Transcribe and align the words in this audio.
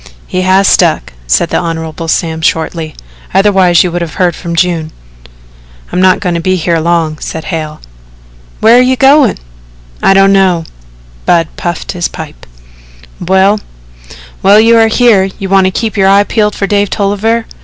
"He 0.25 0.41
has 0.41 0.67
stuck," 0.67 1.13
said 1.27 1.49
the 1.51 1.59
Hon. 1.59 1.93
Sam 2.07 2.41
shortly; 2.41 2.95
"otherwise 3.35 3.83
you 3.83 3.91
would 3.91 4.01
have 4.01 4.15
heard 4.15 4.35
from 4.35 4.55
June." 4.55 4.91
"I'm 5.91 6.01
not 6.01 6.19
going 6.19 6.33
to 6.33 6.41
be 6.41 6.55
here 6.55 6.79
long," 6.79 7.19
said 7.19 7.43
Hale. 7.53 7.79
"Where 8.61 8.81
you 8.81 8.95
goin'?" 8.95 9.37
"I 10.01 10.15
don't 10.15 10.33
know." 10.33 10.63
Budd 11.27 11.49
puffed 11.55 11.91
his 11.91 12.07
pipe. 12.07 12.47
"Well, 13.19 13.59
while 14.41 14.59
you 14.59 14.75
are 14.75 14.87
here, 14.87 15.25
you 15.37 15.49
want 15.49 15.65
to 15.65 15.69
keep 15.69 15.95
your 15.95 16.09
eye 16.09 16.23
peeled 16.23 16.55
for 16.55 16.65
Dave 16.65 16.89
Tolliver. 16.89 17.45